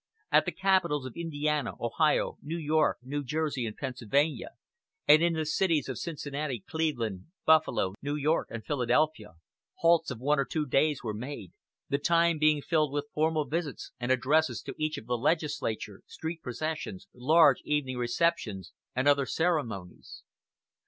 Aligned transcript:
At 0.31 0.45
the 0.45 0.51
capitals 0.51 1.05
of 1.05 1.13
Indiana, 1.15 1.73
Ohio, 1.79 2.39
New 2.41 2.57
York, 2.57 2.97
New 3.03 3.23
Jersey, 3.23 3.67
and 3.67 3.77
Pennsylvania, 3.77 4.49
and 5.07 5.21
in 5.21 5.33
the 5.33 5.45
cities 5.45 5.87
of 5.87 5.99
Cincinnati, 5.99 6.63
Cleveland, 6.67 7.25
Buffalo, 7.45 7.93
New 8.01 8.15
York, 8.15 8.47
and 8.49 8.65
Philadelphia, 8.65 9.33
halts 9.75 10.09
of 10.09 10.17
one 10.17 10.39
or 10.39 10.45
two 10.45 10.65
days 10.65 11.03
were 11.03 11.13
made, 11.13 11.51
the 11.87 11.99
time 11.99 12.39
being 12.39 12.63
filled 12.63 12.91
with 12.91 13.11
formal 13.13 13.45
visits 13.45 13.91
and 13.99 14.11
addresses 14.11 14.63
to 14.63 14.73
each 14.79 14.95
house 14.95 15.01
of 15.03 15.05
the 15.05 15.17
legislature, 15.19 16.01
street 16.07 16.41
processions, 16.41 17.07
large 17.13 17.61
evening 17.63 17.97
receptions, 17.99 18.73
and 18.95 19.07
other 19.07 19.27
ceremonies. 19.27 20.23